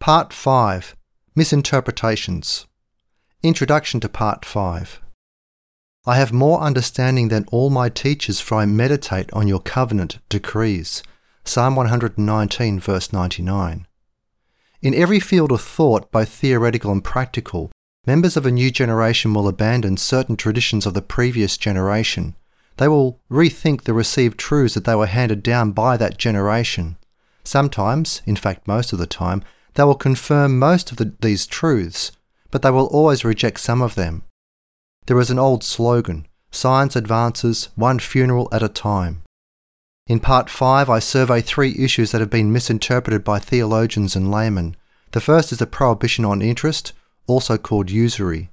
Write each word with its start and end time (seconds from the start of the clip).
Part 0.00 0.32
5 0.32 0.94
Misinterpretations 1.34 2.66
Introduction 3.42 3.98
to 3.98 4.08
Part 4.08 4.44
5 4.44 5.02
I 6.06 6.16
have 6.16 6.32
more 6.32 6.60
understanding 6.60 7.28
than 7.28 7.44
all 7.50 7.68
my 7.68 7.88
teachers, 7.88 8.38
for 8.40 8.54
I 8.58 8.64
meditate 8.64 9.28
on 9.32 9.48
your 9.48 9.58
covenant 9.58 10.20
decrees. 10.28 11.02
Psalm 11.44 11.74
119, 11.74 12.78
verse 12.78 13.12
99. 13.12 13.88
In 14.82 14.94
every 14.94 15.18
field 15.18 15.50
of 15.50 15.60
thought, 15.60 16.12
both 16.12 16.28
theoretical 16.28 16.92
and 16.92 17.02
practical, 17.02 17.72
members 18.06 18.36
of 18.36 18.46
a 18.46 18.52
new 18.52 18.70
generation 18.70 19.34
will 19.34 19.48
abandon 19.48 19.96
certain 19.96 20.36
traditions 20.36 20.86
of 20.86 20.94
the 20.94 21.02
previous 21.02 21.56
generation. 21.56 22.36
They 22.76 22.86
will 22.86 23.20
rethink 23.28 23.82
the 23.82 23.94
received 23.94 24.38
truths 24.38 24.74
that 24.74 24.84
they 24.84 24.94
were 24.94 25.06
handed 25.06 25.42
down 25.42 25.72
by 25.72 25.96
that 25.96 26.18
generation. 26.18 26.98
Sometimes, 27.42 28.22
in 28.26 28.36
fact, 28.36 28.68
most 28.68 28.92
of 28.92 29.00
the 29.00 29.06
time, 29.06 29.42
they 29.78 29.84
will 29.84 29.94
confirm 29.94 30.58
most 30.58 30.90
of 30.90 30.96
the, 30.96 31.14
these 31.20 31.46
truths, 31.46 32.10
but 32.50 32.62
they 32.62 32.70
will 32.70 32.86
always 32.86 33.24
reject 33.24 33.60
some 33.60 33.80
of 33.80 33.94
them. 33.94 34.24
There 35.06 35.20
is 35.20 35.30
an 35.30 35.38
old 35.38 35.62
slogan 35.62 36.26
science 36.50 36.96
advances 36.96 37.68
one 37.76 38.00
funeral 38.00 38.48
at 38.50 38.62
a 38.62 38.68
time. 38.68 39.22
In 40.08 40.18
part 40.18 40.50
5, 40.50 40.90
I 40.90 40.98
survey 40.98 41.40
three 41.40 41.76
issues 41.78 42.10
that 42.10 42.20
have 42.20 42.30
been 42.30 42.52
misinterpreted 42.52 43.22
by 43.22 43.38
theologians 43.38 44.16
and 44.16 44.32
laymen. 44.32 44.76
The 45.12 45.20
first 45.20 45.52
is 45.52 45.58
the 45.58 45.66
prohibition 45.66 46.24
on 46.24 46.42
interest, 46.42 46.92
also 47.28 47.56
called 47.56 47.88
usury. 47.88 48.50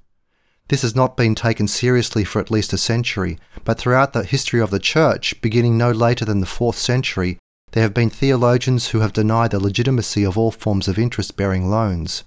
This 0.68 0.82
has 0.82 0.94
not 0.94 1.16
been 1.16 1.34
taken 1.34 1.66
seriously 1.66 2.22
for 2.22 2.38
at 2.38 2.52
least 2.52 2.72
a 2.72 2.78
century, 2.78 3.36
but 3.64 3.78
throughout 3.78 4.12
the 4.12 4.22
history 4.22 4.60
of 4.60 4.70
the 4.70 4.78
Church, 4.78 5.40
beginning 5.40 5.76
no 5.76 5.90
later 5.90 6.24
than 6.24 6.38
the 6.38 6.46
4th 6.46 6.76
century, 6.76 7.38
there 7.76 7.82
have 7.82 7.92
been 7.92 8.08
theologians 8.08 8.88
who 8.88 9.00
have 9.00 9.12
denied 9.12 9.50
the 9.50 9.60
legitimacy 9.60 10.24
of 10.24 10.38
all 10.38 10.50
forms 10.50 10.88
of 10.88 10.98
interest 10.98 11.36
bearing 11.36 11.68
loans. 11.68 12.24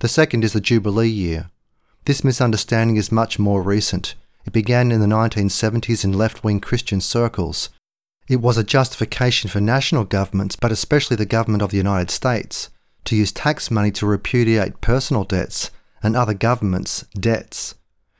The 0.00 0.06
second 0.06 0.44
is 0.44 0.52
the 0.52 0.60
Jubilee 0.60 1.08
year. 1.08 1.48
This 2.04 2.22
misunderstanding 2.22 2.98
is 2.98 3.10
much 3.10 3.38
more 3.38 3.62
recent. 3.62 4.14
It 4.44 4.52
began 4.52 4.92
in 4.92 5.00
the 5.00 5.06
1970s 5.06 6.04
in 6.04 6.12
left 6.12 6.44
wing 6.44 6.60
Christian 6.60 7.00
circles. 7.00 7.70
It 8.28 8.42
was 8.42 8.58
a 8.58 8.62
justification 8.62 9.48
for 9.48 9.62
national 9.62 10.04
governments, 10.04 10.56
but 10.56 10.70
especially 10.70 11.16
the 11.16 11.24
government 11.24 11.62
of 11.62 11.70
the 11.70 11.78
United 11.78 12.10
States, 12.10 12.68
to 13.06 13.16
use 13.16 13.32
tax 13.32 13.70
money 13.70 13.90
to 13.92 14.04
repudiate 14.04 14.82
personal 14.82 15.24
debts 15.24 15.70
and 16.02 16.14
other 16.14 16.34
governments' 16.34 17.06
debts. 17.18 17.76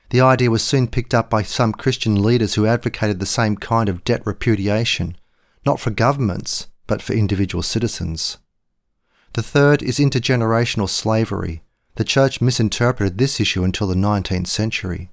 The 0.08 0.22
idea 0.22 0.50
was 0.50 0.64
soon 0.64 0.88
picked 0.88 1.12
up 1.12 1.28
by 1.28 1.42
some 1.42 1.74
Christian 1.74 2.22
leaders 2.22 2.54
who 2.54 2.64
advocated 2.64 3.20
the 3.20 3.26
same 3.26 3.56
kind 3.56 3.90
of 3.90 4.04
debt 4.04 4.22
repudiation, 4.24 5.18
not 5.66 5.80
for 5.80 5.90
governments, 5.90 6.68
but 6.86 7.02
for 7.02 7.12
individual 7.12 7.62
citizens. 7.62 8.38
The 9.32 9.42
third 9.42 9.82
is 9.82 9.98
intergenerational 9.98 10.88
slavery. 10.88 11.62
The 11.96 12.04
Church 12.04 12.40
misinterpreted 12.40 13.18
this 13.18 13.40
issue 13.40 13.64
until 13.64 13.88
the 13.88 13.94
19th 13.94 14.46
century. 14.46 15.10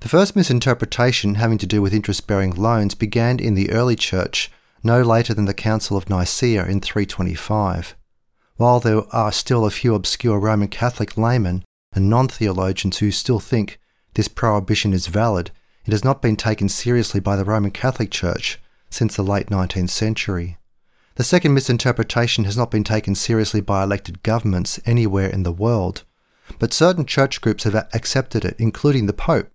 The 0.00 0.08
first 0.08 0.36
misinterpretation 0.36 1.36
having 1.36 1.58
to 1.58 1.66
do 1.66 1.82
with 1.82 1.92
interest 1.92 2.28
bearing 2.28 2.54
loans 2.54 2.94
began 2.94 3.40
in 3.40 3.54
the 3.54 3.70
early 3.70 3.96
church 3.96 4.50
no 4.84 5.02
later 5.02 5.34
than 5.34 5.46
the 5.46 5.54
Council 5.54 5.96
of 5.96 6.08
Nicaea 6.08 6.64
in 6.66 6.80
325. 6.80 7.96
While 8.56 8.78
there 8.78 9.02
are 9.12 9.32
still 9.32 9.64
a 9.64 9.70
few 9.70 9.94
obscure 9.94 10.38
Roman 10.38 10.68
Catholic 10.68 11.16
laymen 11.16 11.64
and 11.92 12.08
non 12.08 12.28
theologians 12.28 12.98
who 12.98 13.10
still 13.10 13.40
think 13.40 13.80
this 14.14 14.28
prohibition 14.28 14.92
is 14.92 15.08
valid, 15.08 15.50
it 15.84 15.90
has 15.90 16.04
not 16.04 16.22
been 16.22 16.36
taken 16.36 16.68
seriously 16.68 17.18
by 17.18 17.34
the 17.34 17.44
Roman 17.44 17.72
Catholic 17.72 18.10
Church 18.10 18.60
since 18.90 19.16
the 19.16 19.22
late 19.22 19.48
19th 19.48 19.90
century. 19.90 20.56
The 21.16 21.24
second 21.24 21.52
misinterpretation 21.54 22.44
has 22.44 22.56
not 22.56 22.70
been 22.70 22.84
taken 22.84 23.14
seriously 23.14 23.60
by 23.60 23.82
elected 23.82 24.22
governments 24.22 24.78
anywhere 24.86 25.28
in 25.28 25.42
the 25.42 25.52
world, 25.52 26.04
but 26.58 26.72
certain 26.72 27.04
church 27.04 27.40
groups 27.40 27.64
have 27.64 27.74
accepted 27.74 28.44
it, 28.44 28.54
including 28.58 29.06
the 29.06 29.12
Pope. 29.12 29.50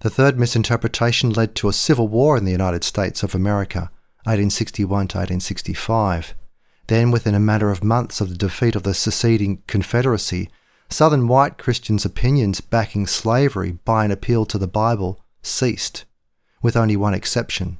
The 0.00 0.10
third 0.10 0.38
misinterpretation 0.38 1.30
led 1.30 1.54
to 1.56 1.68
a 1.68 1.72
civil 1.72 2.08
war 2.08 2.36
in 2.36 2.44
the 2.44 2.52
United 2.52 2.84
States 2.84 3.22
of 3.22 3.34
America, 3.34 3.90
1861 4.24 5.08
to 5.08 5.18
1865. 5.18 6.34
Then, 6.88 7.10
within 7.10 7.34
a 7.34 7.40
matter 7.40 7.70
of 7.70 7.84
months 7.84 8.20
of 8.20 8.30
the 8.30 8.36
defeat 8.36 8.74
of 8.74 8.82
the 8.82 8.94
seceding 8.94 9.62
Confederacy, 9.66 10.50
Southern 10.88 11.28
white 11.28 11.56
Christians' 11.56 12.04
opinions 12.04 12.60
backing 12.60 13.06
slavery 13.06 13.78
by 13.84 14.04
an 14.04 14.10
appeal 14.10 14.44
to 14.46 14.58
the 14.58 14.66
Bible 14.66 15.20
ceased, 15.42 16.04
with 16.62 16.76
only 16.76 16.96
one 16.96 17.14
exception. 17.14 17.78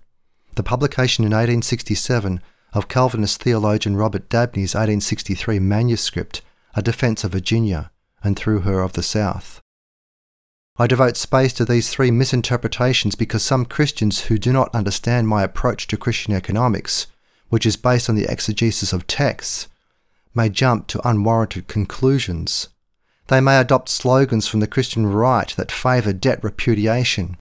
The 0.54 0.62
publication 0.62 1.24
in 1.24 1.30
1867 1.30 2.40
of 2.72 2.88
Calvinist 2.88 3.42
theologian 3.42 3.96
Robert 3.96 4.28
Dabney's 4.28 4.74
1863 4.74 5.58
manuscript, 5.58 6.42
A 6.74 6.82
Defence 6.82 7.24
of 7.24 7.32
Virginia, 7.32 7.90
and 8.22 8.36
through 8.36 8.60
her 8.60 8.80
of 8.80 8.94
the 8.94 9.02
South. 9.02 9.60
I 10.76 10.86
devote 10.86 11.16
space 11.16 11.52
to 11.54 11.64
these 11.64 11.90
three 11.90 12.10
misinterpretations 12.10 13.14
because 13.14 13.42
some 13.42 13.64
Christians 13.64 14.22
who 14.22 14.38
do 14.38 14.52
not 14.52 14.74
understand 14.74 15.28
my 15.28 15.42
approach 15.42 15.86
to 15.88 15.96
Christian 15.96 16.32
economics, 16.32 17.06
which 17.48 17.66
is 17.66 17.76
based 17.76 18.08
on 18.08 18.16
the 18.16 18.30
exegesis 18.30 18.92
of 18.92 19.06
texts, 19.06 19.68
may 20.34 20.48
jump 20.48 20.86
to 20.86 21.08
unwarranted 21.08 21.68
conclusions. 21.68 22.68
They 23.28 23.40
may 23.40 23.58
adopt 23.58 23.88
slogans 23.88 24.48
from 24.48 24.60
the 24.60 24.66
Christian 24.66 25.06
right 25.06 25.48
that 25.56 25.70
favour 25.70 26.12
debt 26.12 26.42
repudiation. 26.42 27.36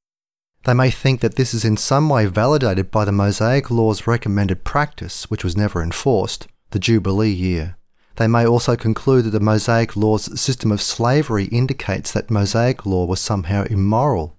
They 0.65 0.73
may 0.73 0.91
think 0.91 1.21
that 1.21 1.35
this 1.35 1.53
is 1.53 1.63
in 1.63 1.77
some 1.77 2.09
way 2.09 2.25
validated 2.25 2.91
by 2.91 3.05
the 3.05 3.11
Mosaic 3.11 3.71
Law's 3.71 4.05
recommended 4.07 4.63
practice, 4.63 5.29
which 5.29 5.43
was 5.43 5.55
never 5.55 5.81
enforced, 5.81 6.47
the 6.71 6.79
Jubilee 6.79 7.31
year. 7.31 7.77
They 8.17 8.27
may 8.27 8.45
also 8.45 8.75
conclude 8.75 9.23
that 9.25 9.29
the 9.29 9.39
Mosaic 9.39 9.95
Law's 9.95 10.39
system 10.39 10.71
of 10.71 10.81
slavery 10.81 11.45
indicates 11.45 12.11
that 12.11 12.29
Mosaic 12.29 12.85
Law 12.85 13.05
was 13.05 13.21
somehow 13.21 13.63
immoral. 13.63 14.35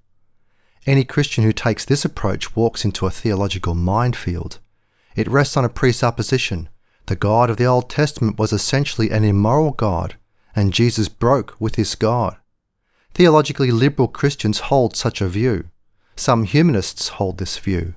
Any 0.87 1.05
Christian 1.05 1.45
who 1.45 1.53
takes 1.53 1.87
this 1.87 2.05
approach 2.05 2.55
walks 2.55 2.85
into 2.85 3.07
a 3.07 3.11
theological 3.11 3.75
minefield. 3.75 4.59
It 5.17 5.29
rests 5.29 5.57
on 5.57 5.65
a 5.65 5.71
presupposition. 5.71 6.69
The 7.07 7.17
God 7.17 7.49
of 7.49 7.57
the 7.57 7.65
Old 7.65 7.89
Testament 7.89 8.39
was 8.39 8.53
essentially 8.53 9.11
an 9.11 9.25
immoral 9.25 9.73
God, 9.73 10.17
and 10.55 10.75
Jesus 10.75 11.09
broke 11.09 11.57
with 11.59 11.77
this 11.77 11.95
God. 11.95 12.37
Theologically 13.15 13.71
liberal 13.71 14.09
Christians 14.09 14.61
hold 14.61 14.95
such 14.95 15.21
a 15.21 15.29
view. 15.29 15.65
Some 16.17 16.45
humanists 16.45 17.09
hold 17.09 17.39
this 17.39 17.59
view. 17.59 17.95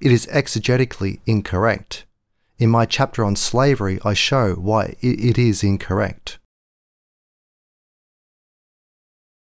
It 0.00 0.12
is 0.12 0.26
exegetically 0.26 1.20
incorrect. 1.26 2.04
In 2.58 2.70
my 2.70 2.86
chapter 2.86 3.24
on 3.24 3.36
slavery, 3.36 3.98
I 4.04 4.14
show 4.14 4.54
why 4.54 4.96
it 5.00 5.38
is 5.38 5.62
incorrect. 5.62 6.38